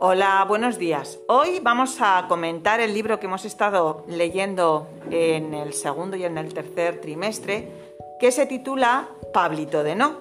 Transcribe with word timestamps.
Hola, 0.00 0.44
buenos 0.46 0.78
días. 0.78 1.18
Hoy 1.26 1.58
vamos 1.60 1.96
a 2.00 2.26
comentar 2.28 2.78
el 2.78 2.94
libro 2.94 3.18
que 3.18 3.26
hemos 3.26 3.44
estado 3.44 4.04
leyendo 4.06 4.86
en 5.10 5.54
el 5.54 5.72
segundo 5.72 6.16
y 6.16 6.22
en 6.22 6.38
el 6.38 6.54
tercer 6.54 7.00
trimestre, 7.00 7.68
que 8.20 8.30
se 8.30 8.46
titula 8.46 9.08
Pablito 9.34 9.82
de 9.82 9.96
No. 9.96 10.18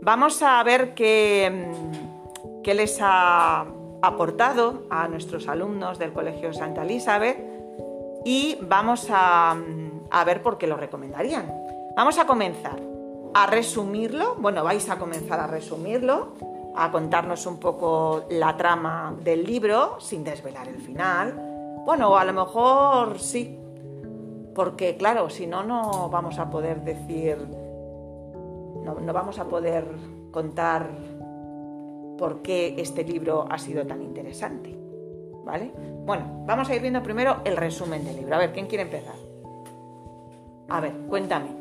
Vamos 0.00 0.42
a 0.42 0.62
ver 0.64 0.92
qué, 0.92 1.50
mm, 1.50 2.62
qué 2.62 2.74
les 2.74 2.98
ha 3.00 3.64
aportado 4.02 4.82
a 4.90 5.08
nuestros 5.08 5.48
alumnos 5.48 5.98
del 5.98 6.12
Colegio 6.12 6.52
Santa 6.52 6.82
Elizabeth 6.82 7.38
y 8.26 8.58
vamos 8.60 9.06
a, 9.08 9.54
mm, 9.54 10.08
a 10.10 10.24
ver 10.24 10.42
por 10.42 10.58
qué 10.58 10.66
lo 10.66 10.76
recomendarían. 10.76 11.50
Vamos 11.96 12.18
a 12.18 12.26
comenzar 12.26 12.78
a 13.32 13.46
resumirlo, 13.46 14.34
bueno, 14.36 14.62
vais 14.62 14.90
a 14.90 14.98
comenzar 14.98 15.40
a 15.40 15.46
resumirlo 15.46 16.34
a 16.78 16.92
contarnos 16.92 17.44
un 17.46 17.58
poco 17.58 18.24
la 18.30 18.56
trama 18.56 19.14
del 19.22 19.44
libro 19.44 19.98
sin 20.00 20.22
desvelar 20.22 20.68
el 20.68 20.80
final. 20.80 21.82
Bueno, 21.84 22.16
a 22.16 22.24
lo 22.24 22.32
mejor 22.32 23.18
sí, 23.18 23.58
porque 24.54 24.96
claro, 24.96 25.28
si 25.28 25.46
no, 25.46 25.64
no 25.64 26.08
vamos 26.08 26.38
a 26.38 26.48
poder 26.48 26.82
decir, 26.82 27.36
no, 28.84 28.94
no 29.00 29.12
vamos 29.12 29.38
a 29.40 29.44
poder 29.44 29.84
contar 30.30 30.88
por 32.16 32.42
qué 32.42 32.74
este 32.78 33.02
libro 33.02 33.46
ha 33.50 33.58
sido 33.58 33.84
tan 33.86 34.00
interesante. 34.02 34.76
¿Vale? 35.44 35.72
Bueno, 36.04 36.44
vamos 36.46 36.68
a 36.68 36.74
ir 36.74 36.82
viendo 36.82 37.02
primero 37.02 37.38
el 37.44 37.56
resumen 37.56 38.04
del 38.04 38.16
libro. 38.16 38.34
A 38.34 38.38
ver, 38.38 38.52
¿quién 38.52 38.66
quiere 38.66 38.82
empezar? 38.84 39.14
A 40.68 40.80
ver, 40.80 40.92
cuéntame. 41.08 41.57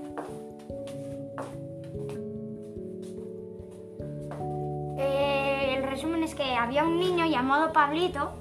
Había 6.57 6.83
un 6.83 6.99
niño 6.99 7.25
llamado 7.25 7.71
Pablito 7.71 8.31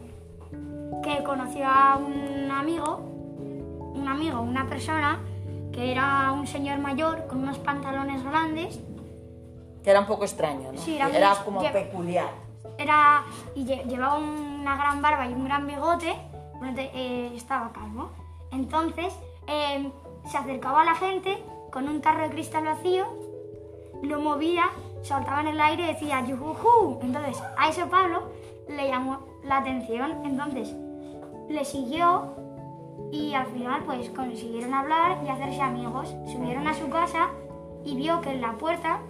que 1.03 1.22
conoció 1.22 1.67
a 1.67 1.97
un 1.97 2.50
amigo, 2.50 2.97
un 3.95 4.08
amigo, 4.08 4.41
una 4.41 4.67
persona 4.67 5.20
que 5.73 5.92
era 5.92 6.33
un 6.33 6.47
señor 6.47 6.78
mayor 6.78 7.27
con 7.27 7.42
unos 7.42 7.58
pantalones 7.58 8.25
grandes. 8.25 8.81
Que 9.84 9.91
era 9.91 10.00
un 10.00 10.06
poco 10.06 10.25
extraño, 10.25 10.73
¿no? 10.73 10.81
Sí, 10.81 10.97
era, 10.97 11.08
era 11.11 11.34
como 11.45 11.61
peculiar. 11.70 12.31
Era 12.78 13.25
y 13.55 13.64
llevaba 13.64 14.19
una 14.19 14.77
gran 14.77 15.01
barba 15.03 15.27
y 15.27 15.33
un 15.33 15.45
gran 15.45 15.67
bigote, 15.67 16.17
eh, 16.77 17.33
estaba 17.34 17.73
calmo. 17.73 18.11
Entonces 18.53 19.14
em, 19.47 19.92
se 20.28 20.36
acercaba 20.36 20.83
a 20.83 20.84
la 20.84 20.95
gente 20.95 21.42
con 21.70 21.89
un 21.89 22.01
tarro 22.01 22.23
de 22.23 22.30
cristal 22.30 22.64
vacío, 22.64 23.06
lo 24.03 24.20
movía 24.20 24.70
saltaba 25.07 25.41
en 25.41 25.49
el 25.49 25.61
aire 25.61 25.85
y 25.85 25.87
decía 25.87 26.25
yujuju. 26.25 26.99
Entonces 27.03 27.43
a 27.57 27.69
eso 27.69 27.89
Pablo 27.89 28.31
le 28.69 28.89
llamó 28.89 29.21
la 29.45 29.59
atención, 29.59 30.25
entonces 30.25 30.75
le 31.48 31.65
siguió 31.65 32.35
y 33.13 33.35
al 33.35 33.47
final 33.47 33.83
pues 33.85 34.11
consiguieron 34.11 34.75
hablar 34.75 35.19
y 35.25 35.29
hacerse 35.29 35.63
amigos. 35.63 36.15
Subieron 36.27 36.67
a 36.67 36.75
su 36.75 36.89
casa 36.89 37.29
y 37.85 37.97
vio 37.97 38.21
que 38.21 38.33
en 38.33 38.41
la 38.41 38.53
puerta 38.53 39.01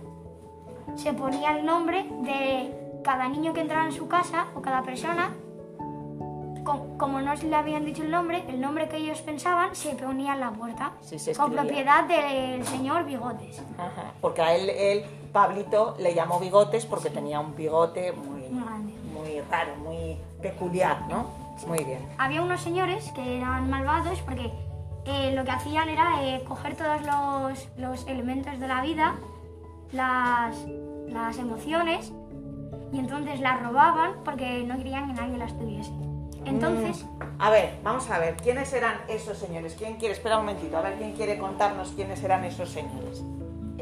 se 0.95 1.13
ponía 1.13 1.57
el 1.57 1.65
nombre 1.65 2.07
de 2.23 3.01
cada 3.03 3.29
niño 3.29 3.53
que 3.53 3.61
entraba 3.61 3.87
en 3.87 3.93
su 3.93 4.09
casa 4.09 4.47
o 4.55 4.63
cada 4.63 4.83
persona. 4.83 5.35
Como 6.99 7.21
no 7.21 7.33
le 7.33 7.55
habían 7.55 7.85
dicho 7.85 8.03
el 8.03 8.11
nombre, 8.11 8.43
el 8.49 8.61
nombre 8.61 8.89
que 8.89 8.97
ellos 8.97 9.21
pensaban 9.23 9.75
se 9.77 9.91
ponía 9.95 10.35
en 10.35 10.41
la 10.41 10.51
puerta. 10.51 10.93
con 11.37 11.53
propiedad 11.53 12.05
del 12.05 12.67
señor 12.67 13.05
Bigotes. 13.05 13.63
Ajá, 13.79 14.13
porque 14.21 14.43
a 14.43 14.57
él, 14.57 14.71
él 14.71 15.05
Pablito 15.37 15.95
le 15.99 16.15
llamó 16.15 16.41
bigotes 16.41 16.87
porque 16.87 17.11
tenía 17.11 17.41
un 17.41 17.55
bigote 17.55 18.11
muy, 18.11 18.45
muy 18.49 19.43
raro, 19.51 19.77
muy 19.77 20.17
peculiar, 20.41 21.03
¿no? 21.11 21.27
Muy 21.67 21.85
bien. 21.85 21.99
Había 22.17 22.41
unos 22.41 22.63
señores 22.63 23.13
que 23.13 23.37
eran 23.37 23.69
malvados 23.69 24.19
porque 24.21 24.51
eh, 25.05 25.35
lo 25.35 25.45
que 25.45 25.51
hacían 25.51 25.91
era 25.91 26.23
eh, 26.23 26.43
coger 26.49 26.75
todos 26.75 27.03
los, 27.03 27.69
los, 27.77 28.09
elementos 28.09 28.59
de 28.59 28.67
la 28.67 28.81
vida, 28.81 29.17
las, 29.93 30.57
las 31.07 31.37
emociones, 31.37 32.15
y 32.91 32.99
entonces 32.99 33.39
las 33.41 33.63
robaban 33.63 34.15
porque 34.25 34.65
no 34.65 34.79
querían 34.79 35.09
que 35.09 35.21
nadie 35.21 35.37
las 35.37 35.53
tuviese. 35.59 35.93
Entonces... 36.47 37.05
Mm. 37.05 37.43
A 37.43 37.51
ver, 37.51 37.75
vamos 37.85 38.09
a 38.09 38.19
ver, 38.19 38.37
¿quiénes 38.37 38.73
eran 38.73 39.03
esos 39.07 39.37
señores? 39.37 39.75
¿Quién 39.77 39.97
quiere? 39.97 40.15
Espera 40.15 40.39
un 40.39 40.47
momentito, 40.47 40.79
a 40.79 40.81
ver, 40.81 40.95
¿quién 40.95 41.13
quiere 41.13 41.37
contarnos 41.37 41.91
quiénes 41.91 42.25
eran 42.25 42.43
esos 42.47 42.71
señores? 42.71 43.23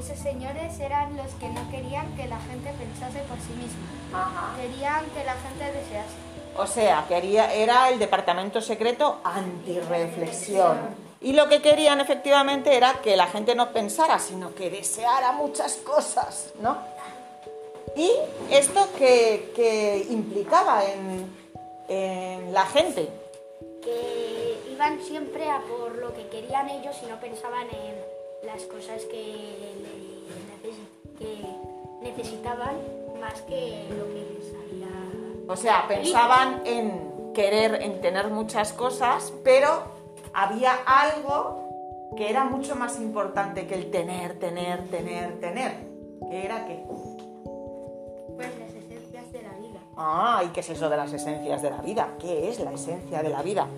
Esos 0.05 0.19
señores 0.19 0.79
eran 0.81 1.17
los 1.17 1.33
que 1.41 1.49
no 1.49 1.71
querían 1.71 2.15
que 2.15 2.29
la 2.29 2.39
gente 2.41 2.71
pensase 2.79 3.21
por 3.21 3.39
sí 3.39 3.55
misma. 3.55 4.55
Querían 4.61 5.03
que 5.07 5.25
la 5.25 5.33
gente 5.33 5.65
desease. 5.65 6.13
O 6.59 6.67
sea, 6.67 7.07
quería, 7.09 7.55
era 7.55 7.89
el 7.89 7.99
departamento 7.99 8.61
secreto 8.61 9.21
antirreflexión. 9.25 10.77
Y 11.23 11.33
lo 11.33 11.49
que 11.49 11.63
querían 11.63 12.03
efectivamente 12.03 12.77
era 12.77 13.01
que 13.03 13.17
la 13.17 13.29
gente 13.29 13.55
no 13.55 13.71
pensara, 13.71 14.19
sino 14.19 14.55
que 14.55 14.69
deseara 14.69 15.33
muchas 15.33 15.77
cosas, 15.77 16.53
¿no? 16.61 16.77
¿Y 17.97 18.11
esto 18.51 18.87
que, 18.99 20.07
implicaba 20.11 20.85
en, 20.85 21.35
en 21.89 22.53
la 22.53 22.67
gente? 22.67 23.09
Que 23.83 24.59
iban 24.71 25.01
siempre 25.01 25.49
a 25.49 25.61
por 25.61 25.97
lo 25.97 26.13
que 26.13 26.29
querían 26.29 26.69
ellos 26.69 26.95
y 27.03 27.07
no 27.07 27.19
pensaban 27.19 27.69
en 27.71 28.15
las 28.47 28.63
cosas 28.65 29.03
que, 29.07 29.65
necesitaban 32.03 32.77
más 33.21 33.41
que 33.43 33.87
lo 33.91 34.07
que 34.13 34.41
salía. 34.43 34.89
O 35.49 35.57
sea, 35.57 35.87
pensaban 35.89 36.63
en 36.65 37.33
querer, 37.35 37.83
en 37.83 38.01
tener 38.01 38.29
muchas 38.29 38.73
cosas, 38.73 39.33
pero 39.43 39.69
había 40.33 40.75
algo 40.87 41.65
que 42.17 42.31
era 42.31 42.45
mucho 42.45 42.77
más 42.77 42.99
importante 43.01 43.67
que 43.67 43.75
el 43.75 43.91
tener, 43.91 44.39
tener, 44.39 44.89
tener, 44.89 45.41
tener. 45.41 45.73
¿Qué 46.31 46.45
era 46.45 46.67
qué? 46.67 46.85
Pues 48.37 48.49
las 48.59 48.75
esencias 48.75 49.33
de 49.33 49.43
la 49.43 49.53
vida. 49.55 49.81
Ah, 49.97 50.43
¿y 50.45 50.49
qué 50.49 50.61
es 50.61 50.71
eso 50.71 50.89
de 50.89 50.97
las 50.97 51.13
esencias 51.13 51.63
de 51.63 51.71
la 51.71 51.79
vida? 51.79 52.15
¿Qué 52.19 52.49
es 52.49 52.61
la 52.61 52.73
esencia 52.73 53.23
de 53.23 53.29
la 53.29 53.43
vida? 53.43 53.69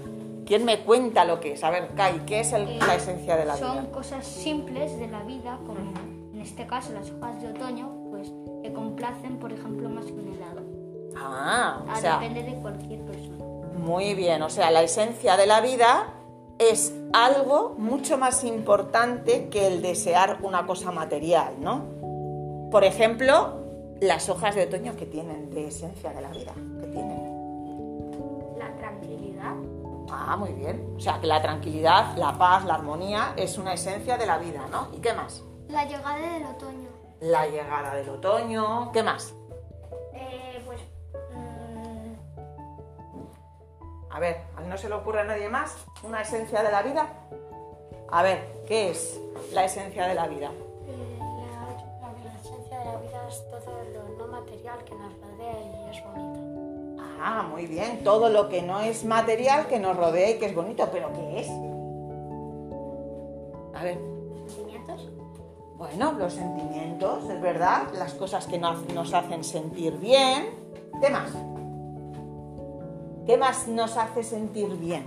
¿Quién 0.47 0.65
me 0.65 0.79
cuenta 0.81 1.25
lo 1.25 1.41
que 1.41 1.55
es? 1.55 1.65
A 1.65 1.71
ver, 1.71 1.89
Kai, 1.97 2.21
¿qué 2.25 2.41
es 2.41 2.53
eh, 2.53 2.79
la 2.79 2.95
esencia 2.95 3.37
de 3.37 3.45
la 3.45 3.57
vida? 3.57 3.67
Son 3.67 3.87
cosas 3.87 4.25
simples 4.25 4.97
de 4.99 5.09
la 5.09 5.23
vida, 5.25 5.59
como 5.67 5.81
este 6.47 6.67
caso 6.67 6.93
las 6.93 7.11
hojas 7.11 7.41
de 7.43 7.49
otoño, 7.49 7.91
pues 8.11 8.33
que 8.63 8.73
complacen, 8.73 9.39
por 9.39 9.53
ejemplo, 9.53 9.89
más 9.89 10.07
que 10.07 10.13
un 10.13 10.33
helado. 10.33 10.63
Ah, 11.17 11.83
o 11.91 11.97
sea, 11.97 12.19
depende 12.19 12.43
de 12.43 12.55
cualquier 12.61 13.01
persona. 13.05 13.45
Muy 13.79 14.15
bien, 14.15 14.43
o 14.43 14.49
sea, 14.49 14.71
la 14.71 14.83
esencia 14.83 15.37
de 15.37 15.47
la 15.47 15.61
vida 15.61 16.15
es 16.59 16.95
algo 17.13 17.75
mucho 17.79 18.17
más 18.17 18.45
importante 18.45 19.49
que 19.49 19.67
el 19.67 19.83
desear 19.83 20.39
una 20.43 20.67
cosa 20.67 20.91
material, 20.91 21.55
¿no? 21.61 21.85
Por 22.71 22.85
ejemplo, 22.85 23.65
las 24.01 24.29
hojas 24.29 24.55
de 24.55 24.65
otoño 24.65 24.97
que 24.97 25.07
tienen 25.07 25.51
de 25.51 25.69
esencia 25.69 26.13
de 26.13 26.21
la 26.21 26.31
vida, 26.31 26.53
que 26.81 26.87
tienen. 26.87 27.27
Ah, 30.09 30.37
muy 30.37 30.53
bien. 30.53 30.95
O 30.97 31.01
sea, 31.01 31.21
que 31.21 31.27
la 31.27 31.43
tranquilidad, 31.43 32.17
la 32.17 32.37
paz, 32.39 32.65
la 32.65 32.75
armonía 32.75 33.35
es 33.37 33.59
una 33.59 33.75
esencia 33.75 34.17
de 34.17 34.27
la 34.27 34.39
vida, 34.39 34.67
¿no? 34.71 34.89
¿Y 34.97 35.01
qué 35.01 35.13
más? 35.13 35.43
La 35.69 35.85
llegada 35.85 36.17
del 36.17 36.47
otoño. 36.47 36.89
La 37.21 37.47
llegada 37.47 37.95
del 37.95 38.09
otoño. 38.09 38.93
¿Qué 38.93 39.03
más? 39.03 39.35
Eh, 40.15 40.63
pues... 40.65 40.81
Mm, 41.35 42.15
a 44.11 44.21
ver, 44.21 44.43
¿no 44.69 44.79
se 44.79 44.89
le 44.89 44.95
ocurre 44.95 45.21
a 45.21 45.25
nadie 45.25 45.49
más 45.49 45.77
una 46.05 46.23
esencia 46.23 46.63
de 46.63 46.71
la 46.71 46.83
vida? 46.83 47.09
A 48.11 48.23
ver, 48.23 48.63
¿qué 48.67 48.91
es 48.91 49.21
la 49.53 49.65
esencia 49.65 50.07
de 50.07 50.15
la 50.15 50.29
vida? 50.29 50.53
Eh, 50.87 51.19
la, 51.19 51.73
la 52.25 52.39
esencia 52.39 52.79
de 52.79 52.85
la 52.85 52.97
vida 52.99 53.29
es 53.29 53.43
todo 53.51 53.83
lo 53.93 54.17
no 54.17 54.27
material 54.31 54.85
que 54.85 54.95
nos 54.95 55.13
rodea 55.21 55.61
y 55.61 55.91
es 55.91 56.05
bonito. 56.05 57.03
Ah, 57.21 57.43
muy 57.43 57.67
bien. 57.67 58.05
Todo 58.05 58.29
lo 58.29 58.49
que 58.49 58.63
no 58.63 58.81
es 58.81 59.05
material 59.05 59.67
que 59.67 59.81
nos 59.81 59.97
rodea 59.97 60.31
y 60.31 60.39
que 60.39 60.47
es 60.47 60.55
bonito. 60.55 60.89
¿Pero 60.93 61.13
qué 61.13 61.41
es? 61.41 61.49
A 63.75 63.83
ver. 63.83 64.16
Bueno, 65.77 66.13
los 66.13 66.33
sentimientos, 66.33 67.29
es 67.29 67.41
verdad. 67.41 67.83
Las 67.95 68.15
cosas 68.15 68.47
que 68.47 68.59
nos, 68.59 69.13
hacen 69.13 69.45
sentir 69.45 69.99
bien. 69.99 70.51
¿Qué 71.01 71.11
más? 71.11 71.31
¿Qué 73.27 73.37
más 73.37 73.69
nos 73.69 73.97
hace 73.97 74.23
sentir 74.23 74.69
bien? 74.77 75.05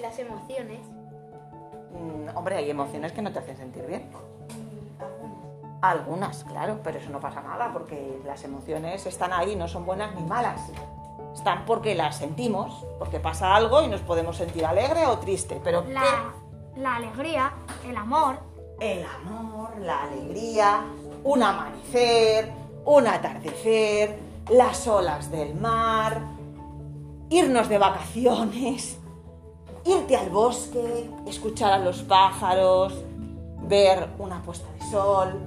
Las 0.00 0.18
emociones. 0.18 0.80
Mm, 1.92 2.36
hombre, 2.36 2.56
hay 2.56 2.70
emociones 2.70 3.12
que 3.12 3.22
no 3.22 3.32
te 3.32 3.38
hacen 3.38 3.56
sentir 3.56 3.86
bien. 3.86 4.10
Algunas. 5.00 5.78
Algunas, 5.80 6.44
claro, 6.44 6.80
pero 6.82 6.98
eso 6.98 7.10
no 7.10 7.20
pasa 7.20 7.40
nada 7.40 7.72
porque 7.72 8.20
las 8.24 8.42
emociones 8.42 9.06
están 9.06 9.32
ahí, 9.32 9.54
no 9.54 9.68
son 9.68 9.86
buenas 9.86 10.14
ni 10.16 10.22
malas 10.22 10.60
están 11.38 11.64
porque 11.64 11.94
las 11.94 12.16
sentimos, 12.16 12.84
porque 12.98 13.20
pasa 13.20 13.54
algo 13.54 13.82
y 13.82 13.88
nos 13.88 14.00
podemos 14.00 14.36
sentir 14.36 14.66
alegre 14.66 15.06
o 15.06 15.18
triste, 15.18 15.60
pero 15.62 15.84
la, 15.88 16.32
la 16.76 16.96
alegría, 16.96 17.52
el 17.86 17.96
amor. 17.96 18.40
El 18.80 19.04
amor, 19.04 19.57
la 19.86 20.02
alegría, 20.02 20.84
un 21.24 21.42
amanecer, 21.42 22.52
un 22.84 23.06
atardecer, 23.06 24.18
las 24.50 24.86
olas 24.86 25.30
del 25.30 25.54
mar, 25.54 26.22
irnos 27.30 27.68
de 27.68 27.78
vacaciones, 27.78 28.98
irte 29.84 30.16
al 30.16 30.30
bosque, 30.30 31.10
escuchar 31.26 31.72
a 31.72 31.78
los 31.78 32.02
pájaros, 32.02 32.94
ver 33.62 34.08
una 34.18 34.42
puesta 34.42 34.66
de 34.72 34.90
sol. 34.90 35.40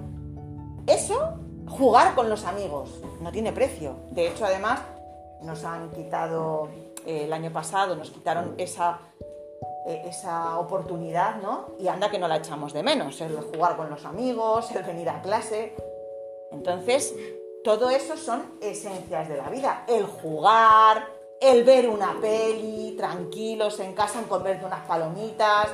Eso, 0.86 1.40
jugar 1.68 2.16
con 2.16 2.30
los 2.30 2.46
amigos, 2.46 3.02
no 3.22 3.32
tiene 3.32 3.52
precio. 3.52 3.96
De 4.12 4.28
hecho, 4.28 4.46
además, 4.46 4.82
nos 5.42 5.64
han 5.64 5.90
quitado, 5.92 6.70
eh, 7.06 7.24
el 7.26 7.34
año 7.34 7.52
pasado 7.52 7.96
nos 7.96 8.12
quitaron 8.12 8.56
esa, 8.58 9.00
esa 9.86 10.60
oportunidad, 10.60 11.38
¿no? 11.42 11.68
Y 11.80 11.88
anda 11.88 12.10
que 12.10 12.20
no 12.20 12.28
la 12.28 12.38
echamos 12.38 12.74
de 12.74 12.84
menos, 12.84 13.20
el 13.22 13.36
jugar 13.38 13.76
con 13.78 13.90
los 13.90 14.06
amigos, 14.06 14.72
el 14.72 14.84
venir 14.84 15.10
a 15.10 15.22
clase. 15.22 15.76
Entonces, 16.52 17.16
todo 17.64 17.90
eso 17.90 18.18
son 18.18 18.58
esencias 18.62 19.30
de 19.30 19.38
la 19.38 19.50
vida. 19.50 19.86
El 19.88 20.06
jugar, 20.06 21.08
el 21.40 21.64
ver 21.64 21.90
una 21.90 22.16
peli, 22.20 22.96
tranquilos 22.98 23.80
en 23.80 23.94
casa, 23.94 24.20
en 24.20 24.26
comerte 24.26 24.66
unas 24.66 24.86
palomitas, 24.86 25.70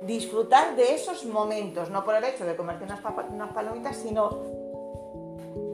disfrutar 0.00 0.76
de 0.76 0.94
esos 0.94 1.24
momentos, 1.24 1.90
no 1.90 2.04
por 2.04 2.14
el 2.14 2.24
hecho 2.24 2.44
de 2.44 2.56
comerte 2.56 2.84
unas, 2.84 3.00
palomitas, 3.52 3.96
sino 3.96 4.30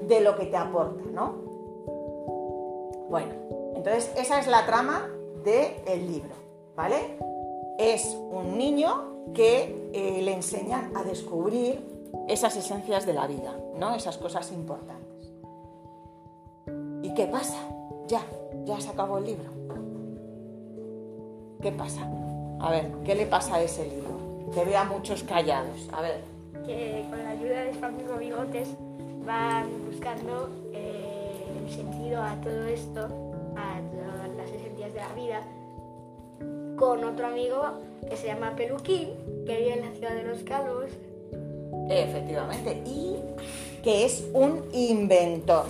de 0.03 0.21
lo 0.21 0.37
que 0.37 0.47
te 0.47 0.57
aporta, 0.57 1.03
¿no? 1.13 1.35
Bueno, 3.09 3.35
entonces 3.75 4.13
esa 4.17 4.39
es 4.39 4.47
la 4.47 4.65
trama 4.65 5.09
del 5.45 6.11
libro, 6.11 6.35
¿vale? 6.77 7.19
Es 7.83 8.17
un 8.31 8.57
niño 8.59 9.33
que 9.35 9.91
eh, 9.93 10.23
le 10.23 10.33
enseñan 10.35 10.97
a 10.97 11.03
descubrir 11.03 11.81
esas 12.29 12.55
esencias 12.55 13.07
de 13.07 13.13
la 13.13 13.27
vida, 13.27 13.59
¿no? 13.77 13.97
Esas 13.97 14.19
cosas 14.19 14.53
importantes. 14.53 15.33
¿Y 17.03 17.13
qué 17.15 17.27
pasa? 17.27 17.57
Ya, 18.07 18.23
ya 18.65 18.81
se 18.81 18.91
acabó 18.91 19.19
el 19.19 19.25
libro. 19.25 19.51
¿Qué 21.61 21.73
pasa? 21.73 22.09
A 22.61 22.71
ver, 22.71 22.89
¿qué 23.05 23.17
le 23.17 23.27
pasa 23.27 23.57
a 23.57 23.63
ese 23.63 23.85
libro? 23.89 24.51
Que 24.55 24.65
vea 24.65 24.85
muchos 24.85 25.25
callados. 25.25 25.89
A 25.93 26.03
ver. 26.03 26.23
Que 26.65 27.05
con 27.11 27.19
la 27.21 27.31
ayuda 27.31 27.65
de 27.65 27.85
amigo 27.85 28.17
Bigotes 28.17 28.69
van 29.27 29.67
buscando 29.91 30.51
eh, 30.73 31.47
el 31.65 31.73
sentido 31.73 32.23
a 32.23 32.41
todo 32.43 32.65
esto, 32.69 33.09
con 36.83 37.05
otro 37.05 37.29
amigo 37.29 37.63
que 38.11 38.17
se 38.17 38.27
llama 38.27 38.57
Peluquín, 38.57 39.11
que 39.47 39.57
vive 39.57 39.75
en 39.75 39.89
la 39.89 39.93
ciudad 39.93 40.15
de 40.17 40.25
Los 40.25 40.43
Calvos. 40.43 40.91
Efectivamente, 41.89 42.83
y 42.85 43.19
que 43.85 44.05
es 44.05 44.25
un 44.33 44.65
inventor 44.73 45.67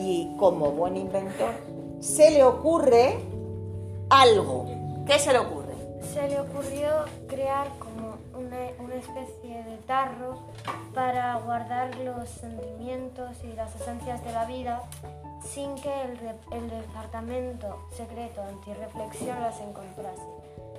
y, 0.00 0.34
como 0.36 0.72
buen 0.72 0.96
inventor, 0.96 1.52
se 2.00 2.32
le 2.32 2.42
ocurre 2.42 3.18
algo. 4.10 4.66
¿Qué 5.06 5.16
se 5.20 5.32
le 5.32 5.38
ocurre? 5.38 5.74
Se 6.12 6.28
le 6.28 6.40
ocurrió 6.40 6.88
crear 7.28 7.68
como 7.78 8.16
una, 8.36 8.96
especie 8.96 9.62
de 9.62 9.76
tarro 9.86 10.40
para 10.92 11.36
guardar 11.36 11.96
los 11.98 12.28
sentimientos 12.28 13.28
y 13.44 13.54
las 13.54 13.76
esencias 13.80 14.24
de 14.24 14.32
la 14.32 14.44
vida 14.44 14.82
sin 15.52 15.74
que 15.76 16.02
el, 16.02 16.18
el 16.52 16.70
departamento 16.70 17.78
secreto 17.96 18.42
antirreflexión 18.42 19.40
las 19.40 19.60
encontrase. 19.60 20.22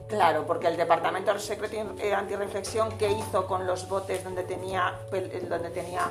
Claro, 0.08 0.46
porque 0.46 0.68
el 0.68 0.78
departamento 0.78 1.38
secreto 1.38 1.76
antirreflexión, 2.16 2.90
¿qué 2.98 3.12
hizo 3.12 3.46
con 3.46 3.68
los 3.68 3.88
botes 3.88 4.24
donde 4.24 4.44
tenía, 4.44 5.00
donde 5.48 5.70
tenía 5.70 6.10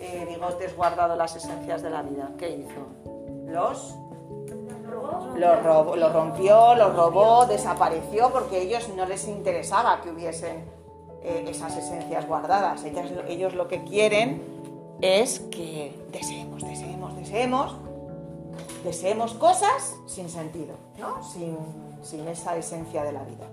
eh, 0.00 0.24
bigotes 0.26 0.74
guardado 0.74 1.14
las 1.14 1.36
esencias 1.36 1.82
de 1.82 1.90
la 1.90 2.02
vida. 2.02 2.30
¿Qué 2.38 2.48
hizo? 2.48 2.86
Los 3.46 3.94
lo, 5.36 6.08
rompió, 6.10 6.74
lo 6.74 6.90
robó, 6.90 7.44
desapareció 7.44 8.30
porque 8.30 8.56
a 8.56 8.58
ellos 8.60 8.88
no 8.96 9.04
les 9.04 9.28
interesaba 9.28 10.00
que 10.00 10.10
hubiesen 10.10 10.64
eh, 11.22 11.44
esas 11.48 11.76
esencias 11.76 12.26
guardadas. 12.26 12.82
ellos 13.28 13.54
lo 13.54 13.68
que 13.68 13.84
quieren 13.84 14.42
es 15.02 15.40
que 15.40 15.94
deseemos, 16.10 16.62
deseemos, 16.62 17.16
deseemos, 17.16 17.76
deseemos 18.84 19.34
cosas 19.34 19.96
sin 20.06 20.28
sentido, 20.28 20.74
¿no? 20.98 21.22
sin, 21.22 21.56
sin 22.02 22.26
esa 22.28 22.56
esencia 22.56 23.04
de 23.04 23.12
la 23.12 23.22
vida. 23.22 23.46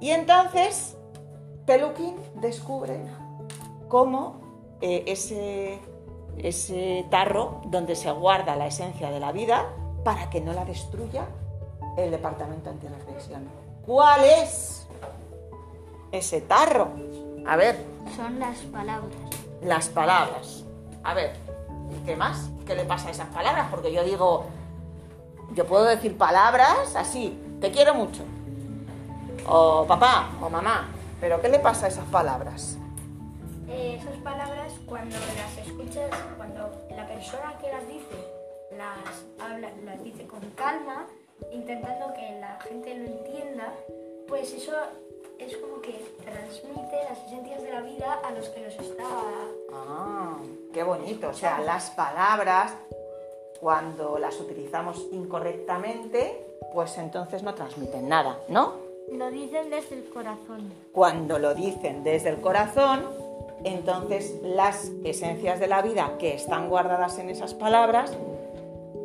Y 0.00 0.10
entonces 0.10 0.96
Peluquín 1.66 2.16
descubre 2.36 2.98
cómo 3.88 4.40
eh, 4.80 5.04
ese, 5.06 5.78
ese 6.38 7.06
tarro 7.10 7.60
donde 7.66 7.96
se 7.96 8.10
guarda 8.10 8.56
la 8.56 8.66
esencia 8.66 9.10
de 9.10 9.20
la 9.20 9.32
vida 9.32 9.66
para 10.04 10.30
que 10.30 10.40
no 10.40 10.52
la 10.52 10.64
destruya 10.64 11.26
el 11.96 12.10
departamento 12.10 12.70
antirreflexión. 12.70 13.48
¿Cuál 13.84 14.24
es 14.24 14.86
ese 16.12 16.40
tarro? 16.42 16.88
A 17.46 17.56
ver. 17.56 17.76
Son 18.16 18.38
las 18.38 18.58
palabras. 18.58 19.18
Las 19.62 19.88
palabras. 19.88 20.64
A 21.02 21.14
ver, 21.14 21.32
¿y 21.46 21.47
qué 22.04 22.16
más? 22.16 22.50
¿Qué 22.66 22.74
le 22.74 22.84
pasa 22.84 23.08
a 23.08 23.10
esas 23.10 23.28
palabras? 23.28 23.68
Porque 23.70 23.92
yo 23.92 24.04
digo, 24.04 24.46
yo 25.54 25.66
puedo 25.66 25.84
decir 25.84 26.16
palabras 26.16 26.94
así, 26.96 27.38
te 27.60 27.70
quiero 27.70 27.94
mucho. 27.94 28.22
O 29.46 29.84
papá, 29.86 30.30
o 30.42 30.50
mamá. 30.50 30.88
Pero 31.20 31.40
¿qué 31.40 31.48
le 31.48 31.58
pasa 31.58 31.86
a 31.86 31.88
esas 31.88 32.04
palabras? 32.06 32.76
Eh, 33.68 33.98
esas 34.00 34.16
palabras 34.22 34.72
cuando 34.86 35.16
las 35.16 35.66
escuchas, 35.66 36.10
cuando 36.36 36.70
la 36.94 37.06
persona 37.06 37.56
que 37.60 37.70
las 37.70 37.86
dice 37.86 38.38
las, 38.76 39.24
habla, 39.40 39.70
las 39.84 40.02
dice 40.04 40.26
con 40.26 40.40
calma, 40.54 41.06
intentando 41.52 42.14
que 42.14 42.38
la 42.40 42.58
gente 42.60 42.94
lo 42.94 43.04
entienda, 43.04 43.72
pues 44.26 44.52
eso 44.52 44.72
es 45.38 45.56
como 45.56 45.80
que 45.80 45.92
transmite 46.24 46.96
las 47.08 47.18
esencias 47.26 47.62
de 47.62 47.72
la 47.72 47.80
vida 47.80 48.20
a 48.24 48.30
los 48.32 48.48
que 48.48 48.60
los 48.60 48.74
está... 48.74 49.04
Ah, 49.72 50.36
qué 50.78 50.84
bonito. 50.84 51.30
O 51.30 51.34
sea, 51.34 51.58
las 51.58 51.90
palabras, 51.90 52.72
cuando 53.58 54.16
las 54.16 54.38
utilizamos 54.38 55.08
incorrectamente, 55.10 56.56
pues 56.72 56.96
entonces 56.98 57.42
no 57.42 57.52
transmiten 57.52 58.08
nada, 58.08 58.38
¿no? 58.46 58.74
Lo 59.10 59.28
dicen 59.28 59.70
desde 59.70 59.96
el 59.96 60.08
corazón. 60.08 60.72
Cuando 60.92 61.40
lo 61.40 61.56
dicen 61.56 62.04
desde 62.04 62.28
el 62.28 62.40
corazón, 62.40 63.00
entonces 63.64 64.38
las 64.44 64.92
esencias 65.02 65.58
de 65.58 65.66
la 65.66 65.82
vida 65.82 66.12
que 66.16 66.34
están 66.34 66.68
guardadas 66.68 67.18
en 67.18 67.30
esas 67.30 67.54
palabras 67.54 68.16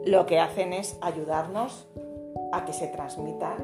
lo 0.05 0.27
que 0.27 0.39
hacen 0.39 0.73
es 0.73 0.95
ayudarnos 1.01 1.87
a 2.51 2.65
que 2.65 2.73
se 2.73 2.85
transmita 2.85 3.55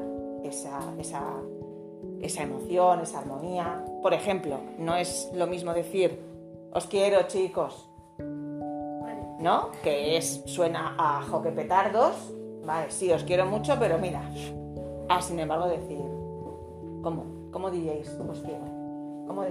esa, 0.42 0.80
esa, 0.98 2.42
emoción, 2.42 3.02
esa 3.02 3.20
armonía. 3.20 3.84
Por 4.02 4.14
ejemplo, 4.14 4.58
no 4.78 4.96
es 4.96 5.30
lo 5.32 5.46
mismo 5.46 5.72
decir 5.74 6.28
os 6.72 6.86
quiero 6.86 7.22
chicos, 7.26 7.89
¿no? 9.40 9.70
Que 9.82 10.16
es, 10.16 10.42
suena 10.46 10.94
a 10.98 11.22
joque 11.22 11.50
petardos, 11.50 12.14
vale, 12.64 12.90
sí, 12.90 13.10
os 13.10 13.24
quiero 13.24 13.46
mucho, 13.46 13.76
pero 13.78 13.98
mira, 13.98 14.22
ah, 15.08 15.22
sin 15.22 15.40
embargo 15.40 15.68
decir, 15.68 15.98
¿cómo? 17.02 17.40
¿Cómo 17.50 17.70
diríais 17.70 18.08
os 18.08 18.40
quiero? 18.40 18.80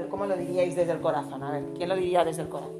¿Cómo, 0.09 0.25
lo 0.25 0.35
diríais 0.35 0.75
desde 0.75 0.91
el 0.91 0.99
corazón? 0.99 1.41
A 1.41 1.51
ver, 1.51 1.63
¿quién 1.75 1.87
lo 1.87 1.95
diría 1.95 2.25
desde 2.25 2.41
el 2.41 2.49
corazón? 2.49 2.75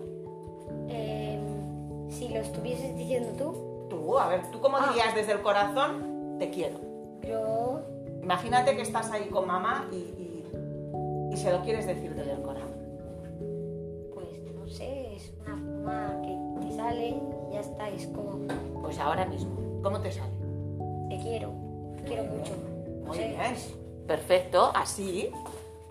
Em, 0.90 2.10
si 2.10 2.28
lo 2.28 2.42
estuvieses 2.42 2.96
diciendo 2.96 3.30
tú. 3.38 3.88
Tú, 3.90 4.20
a 4.20 4.28
ver, 4.28 4.42
¿tú 4.52 4.60
cómo 4.60 4.78
ah. 4.78 4.88
dirías 4.90 5.16
desde 5.16 5.32
el 5.32 5.42
corazón? 5.42 6.38
Te 6.40 6.50
quiero. 6.50 6.78
Yo. 7.22 7.80
Imagínate 8.22 8.76
que 8.76 8.82
estás 8.82 9.10
ahí 9.12 9.30
con 9.30 9.48
mamá 9.48 9.88
y, 9.94 9.96
y, 11.32 11.38
se 11.38 11.52
lo 11.52 11.62
quieres 11.62 11.88
decir 11.88 12.14
desde 12.14 12.34
el 12.34 12.42
corazón. 12.42 12.76
Pues 14.14 14.28
no 14.54 14.68
sé, 14.68 15.16
es 15.16 15.34
una 15.46 15.56
forma 15.56 16.19
es 17.96 18.08
como. 18.08 18.48
Pues 18.82 18.98
ahora 19.00 19.26
mismo, 19.26 19.82
¿cómo 19.84 20.00
te 20.02 20.12
sale? 20.12 20.32
Te 21.10 21.18
quiero, 21.20 21.52
te 21.98 22.04
quiero 22.04 22.24
mucho. 22.24 22.54
Muy 23.06 23.18
bien, 23.18 23.56
perfecto, 24.08 24.72
así 24.76 25.32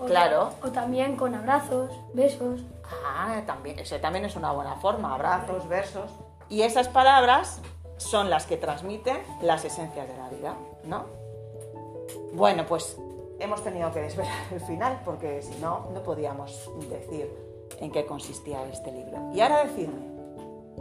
claro. 0.07 0.51
O 0.63 0.69
también 0.69 1.17
con 1.17 1.35
abrazos, 1.35 1.91
besos. 2.15 2.63
Ah, 3.05 3.43
también, 3.47 3.79
eso 3.79 3.97
también 3.99 4.25
es 4.25 4.37
una 4.37 4.53
buena 4.53 4.77
forma, 4.77 5.15
abrazos, 5.15 5.69
besos. 5.69 6.11
Y 6.49 6.63
esas 6.63 6.89
palabras 6.89 7.61
son 7.99 8.31
las 8.31 8.47
que 8.47 8.57
transmiten 8.57 9.19
las 9.43 9.65
esencias 9.65 10.09
de 10.09 10.17
la 10.17 10.29
vida, 10.29 10.55
¿no? 10.85 11.05
Bueno, 12.33 12.65
pues 12.67 12.97
hemos 13.39 13.63
tenido 13.63 13.93
que 13.93 14.01
desvelar 14.01 14.35
el 14.53 14.61
final 14.61 15.01
porque 15.05 15.43
si 15.43 15.59
no, 15.61 15.89
no 15.93 16.03
podíamos 16.03 16.71
decir 16.89 17.31
en 17.81 17.91
qué 17.91 18.07
consistía 18.07 18.65
este 18.71 18.93
libro. 18.93 19.31
Y 19.35 19.41
ahora 19.41 19.65
decidme, 19.65 20.07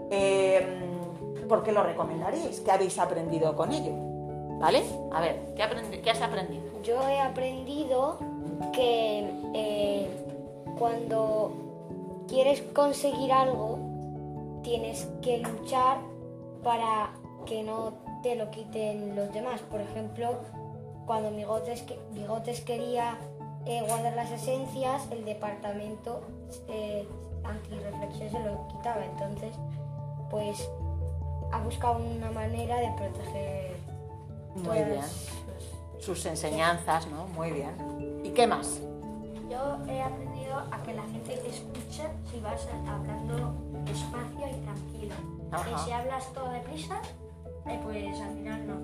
em, 0.10 1.07
¿por 1.48 1.64
qué 1.64 1.72
lo 1.72 1.84
recomendaríais? 1.84 2.60
¿Qué 2.62 2.72
habéis 2.72 2.98
aprendido 3.00 3.56
con 3.56 3.72
ello? 3.72 3.94
¿Vale? 4.60 4.84
A 5.12 5.22
ver, 5.22 5.54
¿qué, 5.56 6.02
¿qué 6.02 6.10
has 6.10 6.22
aprendido? 6.22 6.64
Yo 6.84 7.08
he 7.08 7.20
aprendido 7.20 8.18
que 8.74 9.30
eh, 9.54 10.08
cuando 10.78 11.52
quieres 12.28 12.62
conseguir 12.74 13.32
algo, 13.32 13.80
tienes 14.64 15.08
que 15.22 15.40
luchar 15.40 15.98
para 16.64 17.12
que 17.46 17.64
no 17.64 17.94
te 18.24 18.36
lo 18.36 18.50
quiten 18.52 19.16
los 19.16 19.32
demás. 19.34 19.62
Por 19.62 19.82
ejemplo, 19.82 20.36
cuando 21.06 21.32
Bigotes, 21.32 21.86
Bigotes 22.12 22.62
quería 22.62 23.18
eh, 23.66 23.84
guardar 23.88 24.16
las 24.16 24.32
esencias, 24.32 25.08
el 25.12 25.24
departamento 25.24 26.22
eh, 26.68 27.08
antirreflexión 27.44 28.32
se 28.32 28.40
lo 28.40 28.68
quitaba. 28.68 29.06
Entonces, 29.06 29.54
pues 30.30 30.70
ha 31.52 31.60
buscado 31.62 31.98
una 31.98 32.32
manera 32.32 32.78
de 32.78 32.92
proteger 32.98 33.76
Muy 34.56 34.64
todas 34.64 34.86
bien. 34.88 34.96
los- 35.02 36.04
Sus 36.06 36.26
enseñanzas, 36.26 37.08
¿no? 37.08 37.26
Muy 37.28 37.52
bien. 37.52 37.72
¿Y 38.24 38.30
qué 38.30 38.46
más? 38.48 38.80
Yo 39.50 39.78
he 39.90 40.02
aprendido 40.02 40.58
a 40.72 40.84
que 40.84 40.94
la 40.94 41.02
gente 41.04 41.36
te 41.38 41.50
escucha 41.50 42.12
si 42.32 42.40
vas 42.40 42.68
hablando 42.88 43.54
despacio 43.86 44.48
y 44.48 44.62
tranquilo. 44.64 45.16
Ajá. 45.52 45.64
Que 45.64 45.84
si 45.86 45.92
hablas 45.92 46.32
todo 46.34 46.50
deprisa, 46.52 47.02
eh, 47.66 47.80
pues 47.84 48.20
al 48.22 48.34
final 48.36 48.68
no 48.68 48.76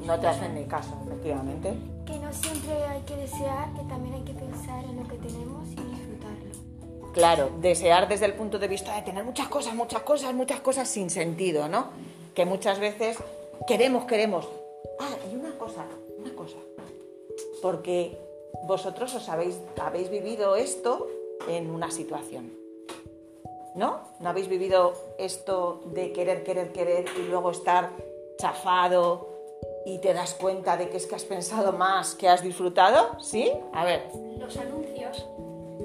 te... 0.00 0.06
No 0.06 0.18
te 0.18 0.26
hacen 0.26 0.54
ni 0.54 0.64
caso, 0.64 0.90
efectivamente. 1.06 1.74
Que 2.06 2.18
no 2.18 2.32
siempre 2.32 2.72
hay 2.86 3.02
que 3.02 3.16
desear, 3.16 3.72
que 3.74 3.82
también 3.82 4.14
hay 4.14 4.22
que 4.22 4.32
pensar 4.34 4.82
en 4.84 4.96
lo 4.96 5.08
que 5.08 5.16
tenemos 5.16 5.68
y 5.68 5.76
disfrutarlo. 5.76 7.12
Claro, 7.12 7.50
desear 7.60 8.08
desde 8.08 8.26
el 8.26 8.34
punto 8.34 8.58
de 8.58 8.66
vista 8.68 8.96
de 8.96 9.02
tener 9.02 9.22
muchas 9.24 9.48
cosas, 9.48 9.74
muchas 9.74 10.02
cosas, 10.02 10.32
muchas 10.34 10.60
cosas 10.60 10.88
sin 10.88 11.10
sentido, 11.10 11.68
¿no? 11.68 11.88
Que 12.34 12.44
muchas 12.46 12.78
veces 12.78 13.18
queremos, 13.66 14.04
queremos. 14.04 14.48
Ah, 15.00 15.08
y 15.30 15.36
una 15.36 15.52
cosa, 15.58 15.84
una 16.18 16.34
cosa. 16.34 16.56
Porque 17.60 18.16
vosotros 18.64 19.14
os 19.14 19.28
habéis, 19.28 19.58
habéis 19.80 20.10
vivido 20.10 20.56
esto 20.56 21.06
en 21.48 21.70
una 21.70 21.90
situación. 21.90 22.52
¿No? 23.74 24.00
¿No 24.20 24.28
habéis 24.28 24.48
vivido 24.48 24.92
esto 25.18 25.80
de 25.86 26.12
querer, 26.12 26.44
querer, 26.44 26.72
querer 26.72 27.06
y 27.18 27.22
luego 27.28 27.50
estar 27.50 27.90
chafado 28.38 29.28
y 29.86 29.98
te 29.98 30.12
das 30.12 30.34
cuenta 30.34 30.76
de 30.76 30.90
que 30.90 30.98
es 30.98 31.06
que 31.06 31.14
has 31.14 31.24
pensado 31.24 31.72
más 31.72 32.14
que 32.14 32.28
has 32.28 32.42
disfrutado? 32.42 33.18
¿Sí? 33.20 33.50
A 33.72 33.84
ver. 33.84 34.02
Los 34.38 34.56
anuncios, 34.58 35.26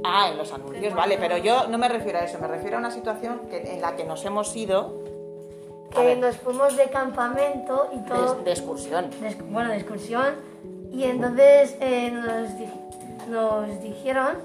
Ah, 0.03 0.29
en 0.29 0.37
los 0.37 0.51
anuncios, 0.53 0.93
vale, 0.93 1.17
pero 1.17 1.37
yo 1.37 1.67
no 1.69 1.77
me 1.79 1.87
refiero 1.87 2.19
a 2.19 2.23
eso, 2.23 2.37
me 2.39 2.47
refiero 2.47 2.75
a 2.75 2.79
una 2.79 2.91
situación 2.91 3.47
que- 3.49 3.73
en 3.73 3.81
la 3.81 3.95
que 3.95 4.03
nos 4.03 4.23
hemos 4.25 4.55
ido 4.55 4.93
que 5.93 6.15
nos 6.15 6.37
fuimos 6.37 6.75
de 6.77 6.89
campamento 6.89 7.89
y 7.95 7.99
todo, 8.07 8.35
de, 8.35 8.43
de 8.43 8.51
excursión. 8.51 9.09
de 9.21 9.35
bueno, 9.49 9.69
de 9.69 9.77
excursión, 9.77 10.35
y 10.91 11.03
entonces 11.03 11.75
eh, 11.79 12.11
nos, 12.11 12.57
di- 12.57 13.29
nos 13.31 13.81
dijeron 13.81 14.37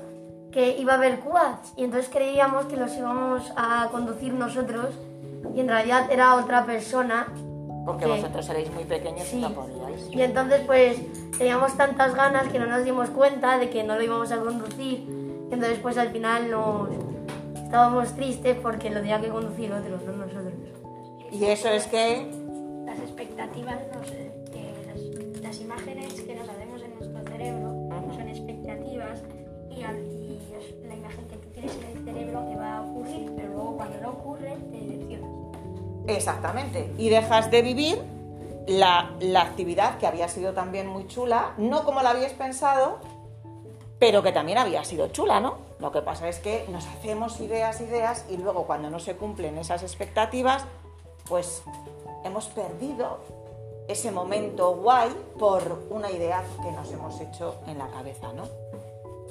que 0.50 0.76
iba 0.78 0.92
a 0.94 0.96
haber 0.96 1.20
quads, 1.20 1.72
y 1.76 1.84
entonces 1.84 2.10
creíamos 2.12 2.66
que 2.66 2.76
los 2.76 2.94
íbamos 2.96 3.52
a 3.56 3.88
conducir 3.90 4.32
nosotros, 4.34 4.86
y 5.54 5.60
en 5.60 5.68
realidad 5.68 6.10
era 6.10 6.34
otra 6.36 6.64
persona, 6.66 7.26
Porque 7.84 8.04
Sí. 8.04 8.10
vosotros 8.12 8.48
erais 8.48 8.70
muy 8.72 8.84
pequeños 8.84 9.26
Sí. 9.26 9.38
y 9.38 9.40
no 9.40 9.50
podíais. 9.50 10.08
y 10.12 10.22
entonces 10.22 10.60
pues 10.66 10.98
teníamos 11.36 11.76
tantas 11.76 12.14
ganas 12.14 12.46
que 12.46 12.60
no 12.60 12.66
nos 12.66 12.84
dimos 12.84 13.10
cuenta 13.10 13.58
de 13.58 13.70
que 13.70 13.82
no 13.82 13.96
lo 13.96 14.02
íbamos 14.02 14.30
a 14.30 14.36
conducir, 14.38 15.00
y 15.50 15.52
entonces 15.52 15.80
pues 15.82 15.98
al 15.98 16.10
final 16.10 16.48
nos 16.48 16.88
estábamos 17.64 18.14
tristes 18.14 18.56
porque 18.62 18.88
lo 18.90 19.00
tenía 19.00 19.20
que 19.20 19.28
conducir 19.30 19.72
otro, 19.72 19.98
no 20.12 20.26
nosotros. 20.26 20.52
Y 21.32 21.44
eso 21.46 21.68
es 21.68 21.86
que, 21.86 22.26
las 22.86 22.98
expectativas, 22.98 23.78
no 23.94 24.04
sé, 24.04 24.30
que 24.52 24.72
las, 24.86 25.42
las 25.42 25.60
imágenes 25.60 26.12
que 26.20 26.34
nos 26.34 26.48
hacemos 26.48 26.82
en 26.82 26.94
nuestro 26.98 27.22
cerebro 27.32 27.88
son 28.14 28.28
expectativas 28.28 29.20
y, 29.70 29.82
al- 29.82 30.04
y 30.04 30.38
es 30.58 30.86
la 30.86 30.94
imagen 30.94 31.26
que 31.28 31.36
tú 31.36 31.48
tienes 31.54 31.74
en 31.76 31.96
el 31.98 32.04
cerebro 32.04 32.46
que 32.48 32.56
va 32.56 32.76
a 32.78 32.82
ocurrir, 32.82 33.32
pero 33.34 33.48
luego 33.48 33.76
cuando 33.78 34.00
no 34.00 34.10
ocurre 34.10 34.56
te 34.70 34.76
decepcionas. 34.78 35.30
exactamente, 36.06 36.92
y 36.98 37.08
dejas 37.08 37.50
de 37.50 37.62
vivir 37.62 38.02
la, 38.66 39.12
la 39.20 39.40
actividad 39.42 39.98
que 39.98 40.06
había 40.06 40.28
sido 40.28 40.52
también 40.52 40.86
muy 40.86 41.06
chula, 41.08 41.54
no 41.56 41.84
como 41.84 42.02
la 42.02 42.10
habíais 42.10 42.34
pensado, 42.34 42.98
pero 43.98 44.22
que 44.22 44.32
también 44.32 44.58
había 44.58 44.84
sido 44.84 45.08
chula, 45.08 45.40
¿no? 45.40 45.56
Lo 45.78 45.90
que 45.92 46.02
pasa 46.02 46.28
es 46.28 46.38
que 46.40 46.66
nos 46.70 46.86
hacemos 46.86 47.40
ideas, 47.40 47.80
ideas, 47.80 48.26
y 48.30 48.36
luego 48.36 48.66
cuando 48.66 48.90
no 48.90 48.98
se 49.00 49.16
cumplen 49.16 49.58
esas 49.58 49.82
expectativas, 49.82 50.64
pues 51.28 51.62
hemos 52.24 52.46
perdido 52.46 53.18
ese 53.88 54.10
momento 54.10 54.76
guay 54.76 55.10
por 55.38 55.86
una 55.90 56.10
idea 56.10 56.44
que 56.62 56.70
nos 56.72 56.90
hemos 56.92 57.20
hecho 57.20 57.56
en 57.66 57.78
la 57.78 57.88
cabeza, 57.88 58.32
¿no? 58.32 58.44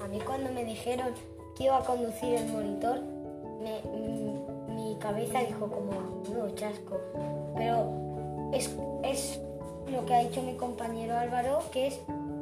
A 0.03 0.07
mí 0.07 0.19
cuando 0.19 0.51
me 0.51 0.65
dijeron 0.65 1.13
que 1.55 1.65
iba 1.65 1.77
a 1.77 1.83
conducir 1.83 2.35
el 2.35 2.47
monitor, 2.47 2.99
mm, 2.99 4.75
mi 4.75 4.95
cabeza 4.99 5.39
dijo 5.39 5.67
como, 5.67 5.91
no, 6.33 6.49
chasco. 6.55 6.97
Pero 7.55 8.51
es, 8.51 8.75
es 9.03 9.39
lo 9.91 10.05
que 10.05 10.15
ha 10.15 10.19
dicho 10.19 10.41
mi 10.41 10.55
compañero 10.55 11.17
Álvaro, 11.17 11.59
que 11.71 11.87
es 11.87 11.99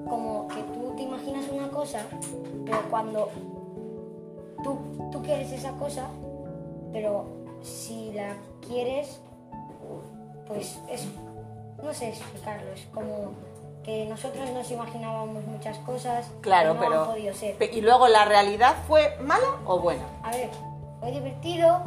como 0.10 0.48
que 0.48 0.62
tú 0.62 0.94
te 0.96 1.04
imaginas 1.04 1.50
una 1.50 1.70
cosa, 1.70 2.06
pero 2.66 2.80
cuando 2.90 3.30
tú, 4.64 4.78
tú 5.12 5.22
quieres 5.22 5.52
esa 5.52 5.72
cosa, 5.74 6.08
pero 6.92 7.26
si 7.62 8.12
la 8.14 8.36
quieres, 8.68 9.20
pues 10.50 10.80
es, 10.90 11.08
no 11.82 11.94
sé 11.94 12.10
explicarlo, 12.10 12.70
es 12.74 12.82
como 12.94 13.32
que 13.84 14.06
nosotros 14.08 14.50
nos 14.50 14.70
imaginábamos 14.72 15.46
muchas 15.46 15.78
cosas 15.80 16.30
Claro, 16.42 16.74
que 16.74 16.80
no 16.80 16.86
pero... 16.86 17.02
han 17.04 17.08
podido 17.12 17.34
ser. 17.34 17.56
¿Y 17.72 17.82
luego 17.82 18.08
la 18.10 18.26
realidad 18.26 18.76
fue 18.88 19.16
mala 19.22 19.48
o 19.66 19.80
buena? 19.80 20.04
A 20.24 20.32
ver, 20.32 20.50
fue 21.00 21.12
divertido, 21.12 21.80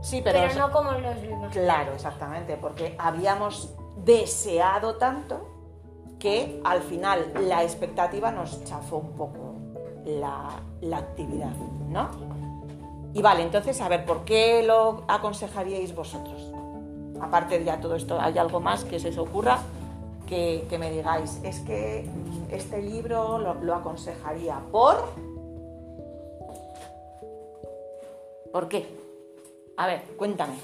Sí, 0.00 0.22
pero... 0.24 0.38
pero, 0.40 0.54
no 0.54 0.72
como 0.72 0.92
nos 0.92 1.02
lo 1.02 1.10
imaginamos. 1.10 1.52
Claro, 1.52 1.92
exactamente, 1.92 2.56
porque 2.56 2.94
habíamos 2.98 3.74
deseado 3.98 4.96
tanto 4.96 5.46
que 6.18 6.60
al 6.64 6.80
final 6.82 7.32
la 7.42 7.62
expectativa 7.62 8.30
nos 8.30 8.64
chafó 8.64 8.96
un 8.96 9.12
poco 9.12 9.56
la, 10.06 10.48
la 10.80 10.98
actividad, 10.98 11.52
¿no? 11.88 12.08
Y 13.12 13.20
vale, 13.22 13.42
entonces, 13.42 13.80
a 13.80 13.88
ver, 13.88 14.04
¿por 14.06 14.24
qué 14.24 14.62
lo 14.62 15.02
aconsejaríais 15.08 15.94
vosotros? 15.94 16.52
Aparte 17.20 17.58
de 17.58 17.64
ya 17.64 17.80
todo 17.80 17.94
esto, 17.96 18.20
¿hay 18.20 18.38
algo 18.38 18.60
más 18.60 18.84
que 18.84 18.98
se 18.98 19.08
os 19.08 19.18
ocurra 19.18 19.58
que, 20.26 20.64
me 20.78 20.90
digáis? 20.90 21.40
Es 21.42 21.60
que 21.60 22.08
este 22.50 22.80
libro 22.82 23.38
lo, 23.38 23.54
lo 23.54 23.74
aconsejaría 23.74 24.60
por... 24.70 24.96
¿Por 28.52 28.68
qué? 28.68 28.86
A 29.76 29.86
ver, 29.86 30.02
cuéntame. 30.16 30.54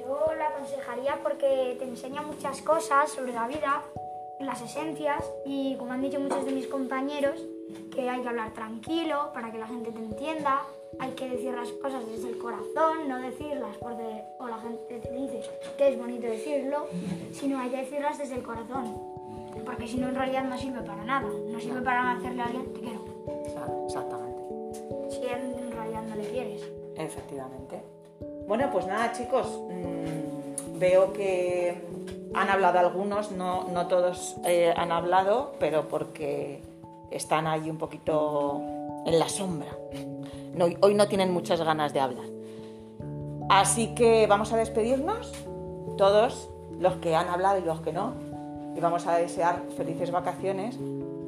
Yo 0.00 0.34
la 0.36 0.48
aconsejaría 0.48 1.18
porque 1.22 1.76
te 1.78 1.84
enseña 1.84 2.22
muchas 2.22 2.62
cosas 2.62 3.10
sobre 3.10 3.32
la 3.32 3.46
vida, 3.48 3.82
las 4.38 4.60
esencias 4.60 5.24
y 5.44 5.76
como 5.76 5.92
han 5.92 6.02
dicho 6.02 6.20
muchos 6.20 6.44
de 6.44 6.52
mis 6.52 6.66
compañeros, 6.66 7.40
que 7.94 8.08
hay 8.08 8.22
que 8.22 8.28
hablar 8.28 8.52
tranquilo 8.52 9.30
para 9.32 9.50
que 9.50 9.58
la 9.58 9.66
gente 9.66 9.92
te 9.92 9.98
entienda, 9.98 10.62
hay 10.98 11.10
que 11.12 11.28
decir 11.28 11.54
las 11.54 11.68
cosas 11.72 12.06
desde 12.06 12.30
el 12.30 12.38
corazón, 12.38 13.08
no 13.08 13.18
decirlas 13.18 13.76
porque 13.78 14.24
o 14.38 14.48
la 14.48 14.58
gente 14.58 14.98
te 14.98 15.12
dice 15.12 15.42
que 15.78 15.88
es 15.88 15.98
bonito 15.98 16.26
decirlo, 16.26 16.86
sino 17.32 17.58
hay 17.58 17.70
que 17.70 17.78
decirlas 17.78 18.18
desde 18.18 18.36
el 18.36 18.42
corazón, 18.42 18.96
porque 19.64 19.86
si 19.86 19.98
no 19.98 20.08
en 20.08 20.14
realidad 20.14 20.44
no 20.44 20.58
sirve 20.58 20.82
para 20.82 21.04
nada, 21.04 21.28
no 21.28 21.60
sirve 21.60 21.80
para 21.82 22.12
hacerle 22.12 22.42
a 22.42 22.46
alguien 22.46 22.72
te 22.72 22.80
quiero, 22.80 23.04
Exactamente. 23.86 24.42
si 25.10 25.26
en 25.26 25.72
realidad 25.72 26.02
no 26.02 26.16
le 26.16 26.28
quieres. 26.28 26.62
Efectivamente. 26.96 27.82
Bueno, 28.46 28.68
pues 28.72 28.86
nada, 28.86 29.12
chicos. 29.12 29.46
mm, 29.68 30.78
veo 30.78 31.12
que 31.12 31.80
han 32.34 32.48
hablado 32.48 32.78
algunos, 32.78 33.30
no, 33.32 33.64
no 33.64 33.86
todos 33.86 34.36
eh, 34.44 34.72
han 34.76 34.92
hablado, 34.92 35.52
pero 35.58 35.88
porque 35.88 36.62
están 37.10 37.46
ahí 37.46 37.70
un 37.70 37.78
poquito 37.78 38.60
en 39.06 39.18
la 39.18 39.28
sombra. 39.28 39.76
Hoy 40.80 40.94
no 40.94 41.08
tienen 41.08 41.32
muchas 41.32 41.60
ganas 41.62 41.92
de 41.92 42.00
hablar. 42.00 42.26
Así 43.48 43.94
que 43.94 44.26
vamos 44.26 44.52
a 44.52 44.56
despedirnos, 44.56 45.32
todos 45.96 46.50
los 46.78 46.94
que 46.96 47.16
han 47.16 47.28
hablado 47.28 47.58
y 47.58 47.62
los 47.62 47.80
que 47.80 47.92
no, 47.92 48.14
y 48.76 48.80
vamos 48.80 49.06
a 49.06 49.16
desear 49.16 49.62
felices 49.76 50.10
vacaciones 50.10 50.78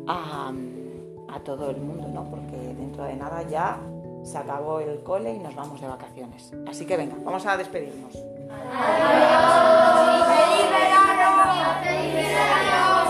a, 0.07 0.53
a 1.29 1.41
todo 1.41 1.71
el 1.71 1.79
mundo, 1.79 2.09
¿no? 2.09 2.25
Porque 2.31 2.57
dentro 2.57 3.05
de 3.05 3.17
nada 3.17 3.43
ya 3.43 3.79
se 4.23 4.39
acabó 4.39 4.81
el 4.81 5.03
cole 5.03 5.35
y 5.35 5.39
nos 5.39 5.55
vamos 5.55 5.81
de 5.81 5.89
vacaciones. 5.89 6.53
Así 6.69 6.87
que 6.87 6.97
venga, 6.97 7.17
vamos 7.25 7.45
a 7.47 7.57
despedirnos. 7.57 8.13
¡Feliz 8.13 8.23
verano! 10.71 11.83
¡Feliz 11.83 12.15
verano! 12.15 13.02